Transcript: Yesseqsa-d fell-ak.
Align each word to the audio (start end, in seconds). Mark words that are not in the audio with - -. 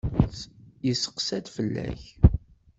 Yesseqsa-d 0.85 1.45
fell-ak. 1.55 2.01